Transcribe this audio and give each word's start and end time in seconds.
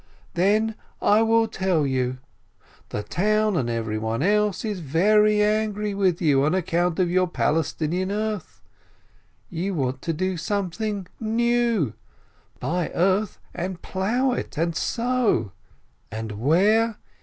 "Then 0.33 0.73
I 0.99 1.21
will 1.21 1.47
tell 1.47 1.85
you: 1.85 2.17
the 2.89 3.03
town 3.03 3.55
and 3.55 3.69
everyone 3.69 4.23
else 4.23 4.65
is 4.65 4.79
very 4.79 5.43
angry 5.43 5.93
with 5.93 6.19
you 6.23 6.43
on 6.43 6.55
account 6.55 6.97
of 6.97 7.11
your 7.11 7.27
Palestinian 7.27 8.11
earth: 8.11 8.63
you 9.51 9.75
want 9.75 10.01
to 10.01 10.11
do 10.11 10.37
something 10.37 11.05
new, 11.19 11.93
buy 12.59 12.89
earth 12.95 13.37
and 13.53 13.79
plough 13.83 14.31
it 14.31 14.57
and 14.57 14.75
sow— 14.75 15.51
and 16.11 16.31
where? 16.31 16.97